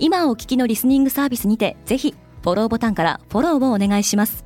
[0.00, 4.44] 今お聞きのリスニングサービスにてぜひフォローボタンからフォローをお願いします。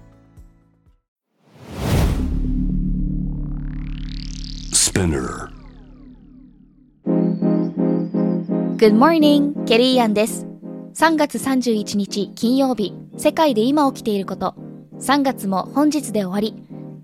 [8.76, 10.46] Good morning, ケリーアンです。
[10.94, 14.54] 3月31日金曜日世界で今起きていること。
[15.00, 16.54] 3月も本日で終わり。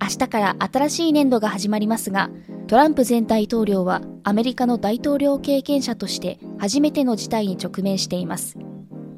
[0.01, 2.31] 明日から新しい年度が始まりますが
[2.69, 8.59] トランプ前大統領はアメリカの大統領経験者として初めての事態に直面しています。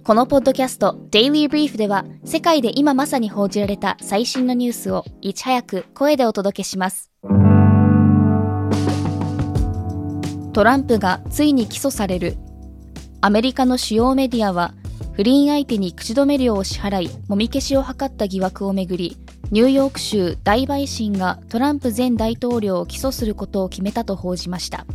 [0.05, 7.11] このポッドキャスト Daily Brief では世界で今まさに報じられた最新のニュースをいち早く声でお届けします。
[10.53, 12.37] トランプがついに起訴される。
[13.21, 14.75] アメリカの主要メディアは
[15.15, 19.17] 不倫相手に口止め料を支払いもみ消しを図った疑惑をめぐり
[19.51, 24.87] ニューヨーク州大陪審がトランプ前大統領を起訴することを決めたと報じました。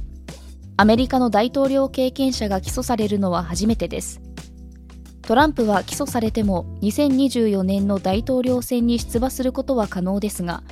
[0.78, 4.22] アメリカの大統領経験者が起訴されるのは初めてです。
[5.24, 10.64] トランプは起訴されても2024年の大統領選に出馬することは可能ですが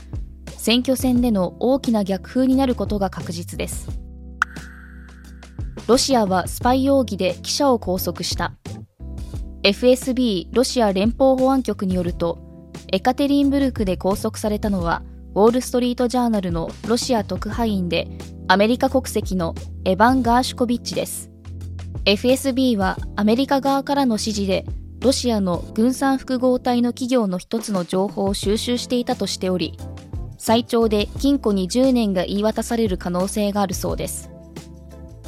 [0.56, 3.90] 選挙戦での大きな逆風になることが確実です。
[5.88, 8.54] ロシアはスパイ容疑で記者を拘束した。
[9.64, 12.53] FSB ロシア連邦保安局によると
[12.92, 15.04] エカテリンブルクで拘束されたのは
[15.36, 18.08] ウォール・ストリート・ジャーナルのロシア特派員で
[18.48, 21.32] アメリカ国籍のエヴァン・ガーシュコビッチです。
[22.06, 24.66] FSB はアメリカ側からの指示で
[25.00, 29.78] ロシアの軍産複合体の企業の一つの情報を収集していたとしており
[30.38, 34.30] 最長で禁錮に10年が言い渡される可能性があるそうです。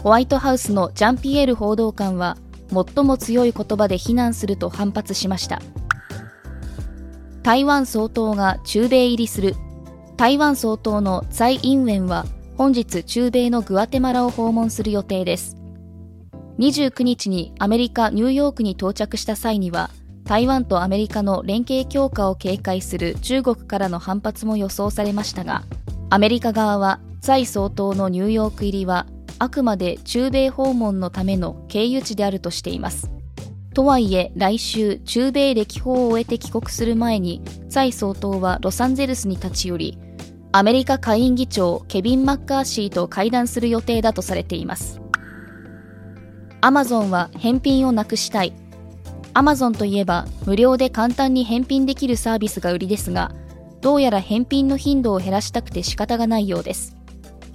[0.03, 2.38] ホワイトハウスのジャンピエール報道官は
[2.69, 5.62] 最も強い言葉で非難すると反発しました。
[7.45, 9.56] 台湾総統が中米入りする
[10.17, 12.25] 台湾総統の蔡英文は
[12.57, 15.56] 本日中米のグアテマラを訪問する予定です
[16.57, 19.91] 29日にアメリカ・ニューヨークに到着した際には
[20.23, 25.62] 台湾とアメリカの連携強化を警戒する中国からの反発も予想されましたが
[26.09, 29.06] アメリカ側は蔡総統のニューヨーク入りは
[29.38, 33.14] あくまで中米訪問のための経由地であるとしています。
[33.75, 40.00] とはいえ来週中米歴訪を終えて帰国する前に蔡総統はロサンゼルスに立ち寄り
[40.53, 45.02] アメリカ下院議長ケビン・マッカーシーと会談する予定だとされています。
[46.62, 48.53] アマゾンは返品をなくしたい。
[49.34, 53.34] アマゾンといえば無料で簡単に返品できるサービスが売りですが
[53.81, 56.96] どうやら返品の頻度を減らしたくて仕方がないようです。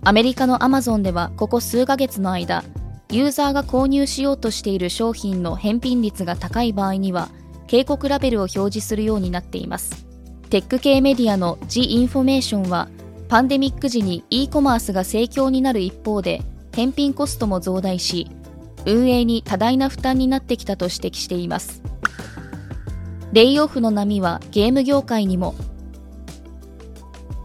[0.02, 2.62] アメリカのアマゾンではここ数ヶ月の間、
[3.10, 7.28] ユーザーが購入しようとしている商品の返品率が高い場合には、
[7.66, 10.06] 警告ラベルを表示するようになっています。
[10.48, 12.88] テック系メディアの The Information は、
[13.28, 16.42] パンデミック時に e コマースが盛況になる一方で、
[16.74, 18.30] 返品コストも増大し、
[18.86, 21.82] 運営に多大な負担になってきたと指摘しています。
[23.32, 25.54] レイオフの波はゲーム業界にも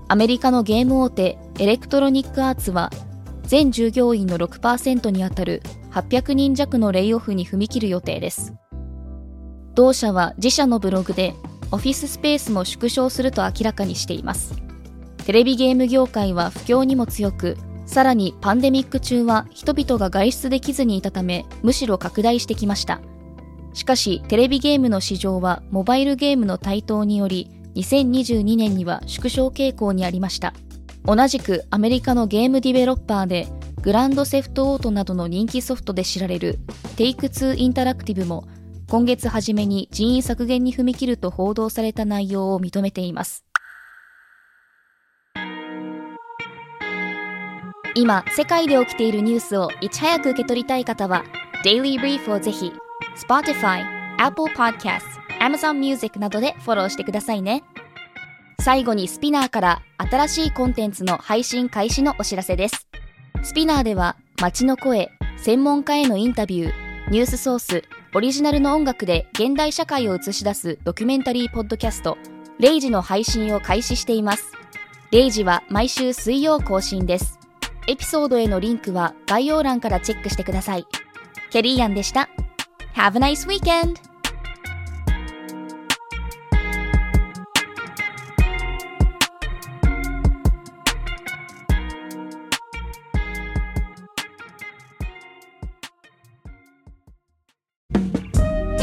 [0.07, 2.89] アメリカのゲーム大手エレクトロニックアーツは
[3.47, 5.61] 全従業員の6%にあたる
[5.91, 8.53] 800人弱のレイオフに踏み切る予定です。
[9.75, 11.35] 同社は自社のブログで
[11.71, 14.55] オフィススペースも縮小すると明らかにしています。
[15.25, 23.01] テレビゲーム業界は不況にも強くさらにパンデミック中は人々が外出できずにいたためむしろ拡大してきました。
[23.73, 30.53] しかしテレビゲームの市場はモバイルゲームの台頭により2022年には縮小傾向にありました。
[31.07, 33.47] 同じくアメリカのゲームディベロッパーで
[33.81, 36.57] グランドセフトオートなどの人気ソフトで知られる
[36.95, 38.47] テイクツーインタラクティブも
[38.89, 43.45] 今月初めに人員削減に踏み切ると報道された内容を認めています。
[47.97, 51.23] 今、世界で起きているニュースをいち早く受け取りたい方は、
[51.63, 52.73] Daily Brief をぜひ、
[53.27, 53.85] Spotify、
[54.19, 54.99] Apple Podcast、
[55.39, 57.63] Amazon Music などでフォローしてくださいね。
[58.65, 62.87] 最後にスピナーから新しいコンテンツの配信開始のお知らせです。
[63.43, 67.83] スピナーでは街の声、専門家へのインタビュー、ニュースソース、
[68.15, 72.17] オリジナルの音楽で現代社会を映し出すドキュメンタリーポッドキャスト、
[72.57, 74.51] レイジの配信を開始しています。
[75.11, 77.37] レイジは毎週水曜更新です。
[77.87, 80.87] エピソードへのリンクは概要欄からチェックしてください。
[81.51, 82.29] ケリーアンでした。
[82.95, 84.14] Have a nice weekend!